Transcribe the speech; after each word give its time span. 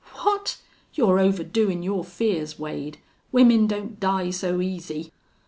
"What!... 0.23 0.57
You're 0.95 1.19
overdoin' 1.19 1.83
your 1.83 2.03
fears, 2.03 2.57
Wade. 2.57 2.97
Women 3.31 3.67
don't 3.67 3.99
die 3.99 4.31
so 4.31 4.59
easy." 4.59 5.11